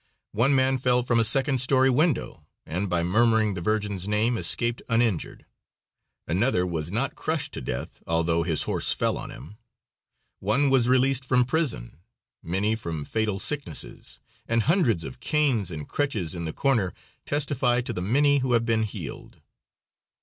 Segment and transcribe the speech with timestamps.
[0.31, 4.81] One man fell from a second story window, and by murmuring the Virgin's name escaped
[4.89, 5.45] uninjured.
[6.27, 9.59] Another was not crushed to death, although his horse fell on him.
[10.39, 11.99] One was released from prison,
[12.41, 16.95] many from fatal sicknesses, and hundreds of canes and crutches in the corner
[17.27, 19.39] testify to the many who have been healed.